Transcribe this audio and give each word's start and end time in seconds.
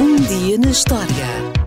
Um 0.00 0.14
dia 0.14 0.56
na 0.58 0.70
história 0.70 1.08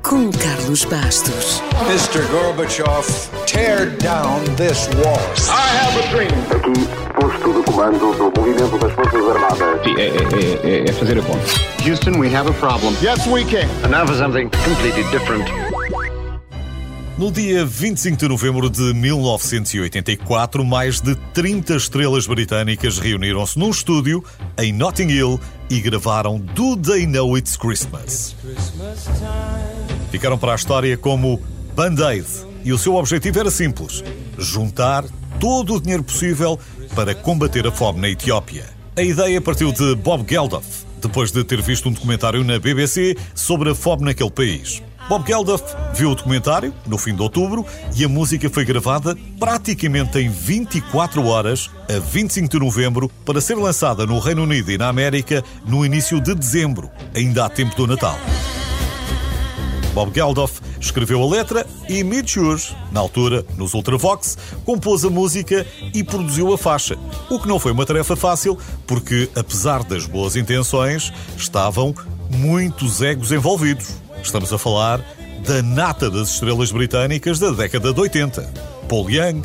com 0.01 0.31
Carlos 0.31 0.85
Bastos. 0.85 1.61
Mr. 1.89 2.25
Gorbachev, 2.31 3.05
tear 3.45 3.87
down 3.97 4.39
this 4.55 4.87
wall. 4.95 5.19
I 5.49 5.67
have 5.75 5.99
a 5.99 6.07
dream. 6.11 6.31
Aqui, 6.49 6.87
posto 7.19 7.53
de 7.53 7.63
comando 7.65 8.13
do 8.13 8.39
movimento 8.39 8.77
das 8.77 8.93
Forças 8.93 9.27
Armadas. 9.27 9.83
Sim, 9.83 9.95
é, 9.97 10.07
é, 10.07 10.83
é, 10.85 10.89
é 10.89 10.93
fazer 10.93 11.19
a 11.19 11.21
conta. 11.21 11.43
Houston, 11.85 12.19
we 12.19 12.33
have 12.33 12.49
a 12.49 12.53
problem. 12.53 12.95
Yes, 13.01 13.27
we 13.27 13.43
can. 13.43 13.67
And 13.83 13.89
now 13.89 14.07
for 14.07 14.15
something 14.15 14.49
completely 14.63 15.03
different. 15.11 15.45
No 17.17 17.29
dia 17.31 17.65
25 17.65 18.17
de 18.17 18.27
novembro 18.29 18.69
de 18.69 18.93
1984, 18.93 20.63
mais 20.63 21.01
de 21.01 21.15
30 21.33 21.75
estrelas 21.75 22.25
britânicas 22.25 22.97
reuniram-se 22.97 23.59
num 23.59 23.69
estúdio 23.69 24.23
em 24.57 24.71
Notting 24.71 25.09
Hill 25.09 25.39
e 25.71 25.79
gravaram 25.79 26.37
Do 26.37 26.75
They 26.75 27.07
Know 27.07 27.37
It's 27.37 27.55
Christmas. 27.55 28.35
Ficaram 30.11 30.37
para 30.37 30.51
a 30.51 30.55
história 30.55 30.97
como 30.97 31.41
Band-Aid 31.73 32.27
e 32.65 32.73
o 32.73 32.77
seu 32.77 32.95
objetivo 32.95 33.39
era 33.39 33.49
simples: 33.49 34.03
juntar 34.37 35.05
todo 35.39 35.75
o 35.75 35.81
dinheiro 35.81 36.03
possível 36.03 36.59
para 36.93 37.15
combater 37.15 37.65
a 37.65 37.71
fome 37.71 38.01
na 38.01 38.09
Etiópia. 38.09 38.65
A 38.97 39.01
ideia 39.01 39.39
partiu 39.39 39.71
de 39.71 39.95
Bob 39.95 40.29
Geldof, 40.29 40.83
depois 41.01 41.31
de 41.31 41.41
ter 41.45 41.61
visto 41.61 41.87
um 41.87 41.93
documentário 41.93 42.43
na 42.43 42.59
BBC 42.59 43.15
sobre 43.33 43.69
a 43.69 43.75
fome 43.75 44.03
naquele 44.03 44.29
país. 44.29 44.83
Bob 45.11 45.27
Geldof 45.27 45.61
viu 45.93 46.11
o 46.11 46.15
documentário 46.15 46.73
no 46.87 46.97
fim 46.97 47.13
de 47.13 47.21
outubro 47.21 47.65
e 47.97 48.05
a 48.05 48.07
música 48.07 48.49
foi 48.49 48.63
gravada 48.63 49.13
praticamente 49.37 50.17
em 50.17 50.29
24 50.29 51.25
horas, 51.25 51.69
a 51.93 51.99
25 51.99 52.47
de 52.47 52.57
novembro, 52.57 53.11
para 53.25 53.41
ser 53.41 53.55
lançada 53.55 54.05
no 54.05 54.19
Reino 54.19 54.43
Unido 54.43 54.71
e 54.71 54.77
na 54.77 54.87
América 54.87 55.43
no 55.67 55.85
início 55.85 56.21
de 56.21 56.33
dezembro, 56.33 56.89
ainda 57.13 57.45
há 57.45 57.49
tempo 57.49 57.75
do 57.75 57.87
Natal. 57.87 58.17
Bob 59.93 60.13
Geldof 60.15 60.61
escreveu 60.79 61.21
a 61.21 61.29
letra 61.29 61.67
e 61.89 62.05
Mitch 62.05 62.37
Hughes, 62.37 62.73
na 62.89 63.01
altura, 63.01 63.45
nos 63.57 63.73
Ultravox, 63.73 64.37
compôs 64.63 65.03
a 65.03 65.09
música 65.09 65.67
e 65.93 66.05
produziu 66.05 66.53
a 66.53 66.57
faixa. 66.57 66.97
O 67.29 67.37
que 67.37 67.49
não 67.49 67.59
foi 67.59 67.73
uma 67.73 67.85
tarefa 67.85 68.15
fácil, 68.15 68.57
porque, 68.87 69.29
apesar 69.35 69.83
das 69.83 70.05
boas 70.05 70.37
intenções, 70.37 71.11
estavam 71.35 71.93
muitos 72.29 73.01
egos 73.01 73.33
envolvidos. 73.33 73.99
Estamos 74.23 74.53
a 74.53 74.57
falar 74.57 75.03
da 75.45 75.61
nata 75.61 76.09
das 76.09 76.29
estrelas 76.29 76.71
britânicas 76.71 77.39
da 77.39 77.51
década 77.51 77.91
de 77.91 77.99
80. 77.99 78.47
Paul 78.87 79.09
Young, 79.09 79.41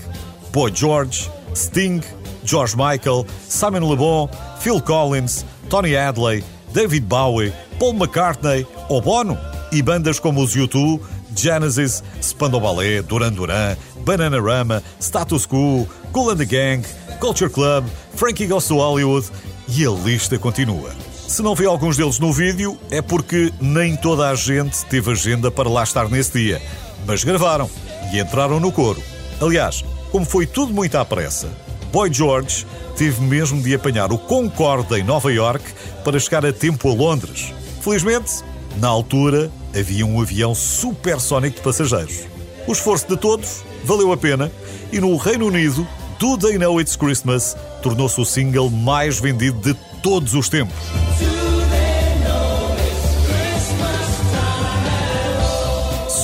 Boy 0.52 0.70
George, 0.74 1.30
Sting, 1.54 2.02
George 2.44 2.76
Michael, 2.76 3.26
Simon 3.48 3.88
Le 3.88 3.96
Bon, 3.96 4.28
Phil 4.60 4.80
Collins, 4.80 5.44
Tony 5.68 5.96
Hadley, 5.96 6.44
David 6.72 7.04
Bowie, 7.04 7.52
Paul 7.78 7.94
McCartney 7.94 8.66
ou 8.88 9.00
Bono 9.00 9.38
e 9.72 9.82
bandas 9.82 10.20
como 10.20 10.42
os 10.42 10.54
U2, 10.54 11.00
Genesis, 11.34 12.02
Spandau 12.22 12.60
Ballet, 12.60 13.02
Duran 13.02 13.32
Duran, 13.32 13.76
Bananarama, 14.04 14.82
Status 15.00 15.46
Quo, 15.46 15.86
Cool 16.12 16.30
and 16.30 16.38
the 16.38 16.46
Gang, 16.46 16.82
Culture 17.20 17.50
Club, 17.50 17.84
Frankie 18.14 18.46
Goes 18.46 18.68
to 18.68 18.76
Hollywood 18.76 19.26
e 19.68 19.84
a 19.84 19.90
lista 19.90 20.38
continua. 20.38 21.15
Se 21.28 21.42
não 21.42 21.56
vê 21.56 21.66
alguns 21.66 21.96
deles 21.96 22.18
no 22.20 22.32
vídeo, 22.32 22.78
é 22.90 23.02
porque 23.02 23.52
nem 23.60 23.96
toda 23.96 24.30
a 24.30 24.34
gente 24.34 24.84
teve 24.86 25.10
agenda 25.10 25.50
para 25.50 25.68
lá 25.68 25.82
estar 25.82 26.08
nesse 26.08 26.32
dia, 26.32 26.62
mas 27.04 27.24
gravaram 27.24 27.68
e 28.12 28.20
entraram 28.20 28.60
no 28.60 28.70
coro. 28.70 29.02
Aliás, 29.40 29.84
como 30.12 30.24
foi 30.24 30.46
tudo 30.46 30.72
muito 30.72 30.96
à 30.96 31.04
pressa, 31.04 31.48
Boy 31.92 32.12
George 32.12 32.64
teve 32.96 33.20
mesmo 33.22 33.60
de 33.60 33.74
apanhar 33.74 34.12
o 34.12 34.18
Concorde 34.18 34.94
em 34.94 35.02
Nova 35.02 35.32
York 35.32 35.64
para 36.04 36.18
chegar 36.18 36.46
a 36.46 36.52
tempo 36.52 36.88
a 36.88 36.94
Londres. 36.94 37.52
Felizmente, 37.80 38.42
na 38.76 38.88
altura, 38.88 39.50
havia 39.78 40.06
um 40.06 40.20
avião 40.20 40.54
supersónico 40.54 41.56
de 41.56 41.62
passageiros. 41.62 42.20
O 42.68 42.72
esforço 42.72 43.08
de 43.08 43.16
todos 43.16 43.64
valeu 43.84 44.12
a 44.12 44.16
pena 44.16 44.50
e 44.92 45.00
no 45.00 45.16
Reino 45.16 45.46
Unido, 45.46 45.86
Do 46.20 46.38
They 46.38 46.56
Know 46.56 46.80
It's 46.80 46.96
Christmas 46.96 47.56
tornou-se 47.82 48.20
o 48.20 48.24
single 48.24 48.70
mais 48.70 49.18
vendido 49.18 49.58
de 49.60 49.74
todos 50.02 50.34
os 50.34 50.48
tempos. 50.48 51.05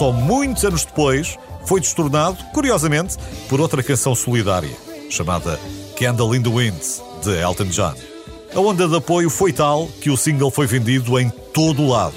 Só 0.03 0.11
muitos 0.11 0.65
anos 0.65 0.85
depois 0.85 1.39
foi 1.65 1.79
destornado, 1.81 2.37
curiosamente, 2.53 3.17
por 3.49 3.61
outra 3.61 3.85
canção 3.85 4.17
solidária, 4.17 4.77
chamada 5.09 5.61
Candle 5.97 6.35
in 6.35 6.43
the 6.43 6.51
Wind, 6.51 6.83
de 7.23 7.41
Elton 7.41 7.67
John. 7.67 7.95
A 8.53 8.59
onda 8.59 8.89
de 8.89 8.97
apoio 8.97 9.31
foi 9.31 9.53
tal 9.53 9.87
que 10.01 10.11
o 10.11 10.17
single 10.17 10.51
foi 10.51 10.67
vendido 10.67 11.21
em 11.21 11.31
todo 11.31 11.83
o 11.83 11.89
lado. 11.89 12.17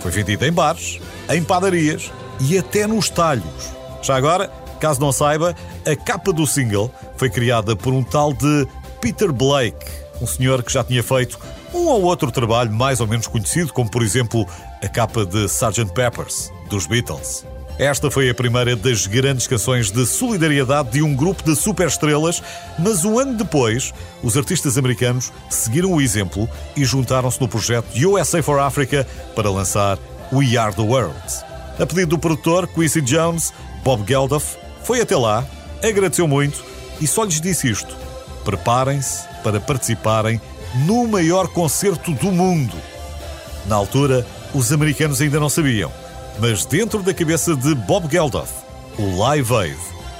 Foi 0.00 0.10
vendido 0.10 0.44
em 0.44 0.52
bares, 0.52 1.00
em 1.30 1.42
padarias 1.42 2.12
e 2.38 2.58
até 2.58 2.86
nos 2.86 3.08
talhos. 3.08 3.72
Já 4.02 4.14
agora, 4.14 4.52
caso 4.78 5.00
não 5.00 5.10
saiba, 5.10 5.56
a 5.90 5.96
capa 5.96 6.34
do 6.34 6.46
single 6.46 6.92
foi 7.16 7.30
criada 7.30 7.74
por 7.74 7.94
um 7.94 8.02
tal 8.02 8.34
de 8.34 8.68
Peter 9.00 9.32
Blake, 9.32 9.86
um 10.20 10.26
senhor 10.26 10.62
que 10.62 10.70
já 10.70 10.84
tinha 10.84 11.02
feito 11.02 11.38
um 11.72 11.86
ou 11.86 12.02
outro 12.02 12.30
trabalho 12.30 12.70
mais 12.70 13.00
ou 13.00 13.06
menos 13.06 13.26
conhecido, 13.26 13.72
como 13.72 13.90
por 13.90 14.02
exemplo 14.02 14.46
a 14.82 14.88
capa 14.88 15.24
de 15.24 15.46
Sgt. 15.46 15.94
Peppers, 15.94 16.52
dos 16.72 16.86
Beatles. 16.86 17.44
Esta 17.78 18.10
foi 18.10 18.30
a 18.30 18.34
primeira 18.34 18.74
das 18.74 19.06
grandes 19.06 19.46
canções 19.46 19.90
de 19.90 20.06
solidariedade 20.06 20.92
de 20.92 21.02
um 21.02 21.14
grupo 21.14 21.42
de 21.42 21.54
superestrelas, 21.54 22.42
mas 22.78 23.04
um 23.04 23.18
ano 23.18 23.36
depois, 23.36 23.92
os 24.22 24.36
artistas 24.38 24.78
americanos 24.78 25.30
seguiram 25.50 25.92
o 25.92 26.00
exemplo 26.00 26.48
e 26.74 26.84
juntaram-se 26.84 27.40
no 27.40 27.48
projeto 27.48 27.94
USA 27.94 28.42
for 28.42 28.58
Africa 28.58 29.06
para 29.36 29.50
lançar 29.50 29.98
We 30.32 30.56
Are 30.56 30.74
the 30.74 30.82
World. 30.82 31.14
A 31.78 31.86
pedido 31.86 32.10
do 32.10 32.18
produtor 32.18 32.66
Quincy 32.66 33.02
Jones, 33.02 33.52
Bob 33.84 34.06
Geldof 34.06 34.56
foi 34.82 35.02
até 35.02 35.16
lá, 35.16 35.44
agradeceu 35.82 36.26
muito 36.26 36.64
e 37.00 37.06
só 37.06 37.24
lhes 37.24 37.40
disse 37.40 37.70
isto: 37.70 37.94
preparem-se 38.44 39.28
para 39.42 39.60
participarem 39.60 40.40
no 40.86 41.06
maior 41.06 41.48
concerto 41.48 42.12
do 42.12 42.32
mundo. 42.32 42.76
Na 43.66 43.76
altura, 43.76 44.26
os 44.54 44.72
americanos 44.72 45.20
ainda 45.20 45.38
não 45.38 45.48
sabiam, 45.48 45.92
mas 46.38 46.64
dentro 46.64 47.02
da 47.02 47.12
cabeça 47.14 47.54
de 47.56 47.74
Bob 47.74 48.10
Geldof, 48.10 48.50
o 48.98 49.18
Live 49.18 49.54
Aid 49.54 49.78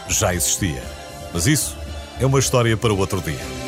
já 0.09 0.35
existia. 0.35 0.83
Mas 1.33 1.47
isso 1.47 1.77
é 2.21 2.27
uma 2.27 2.39
história 2.39 2.77
para 2.77 2.93
outro 2.93 3.21
dia. 3.21 3.62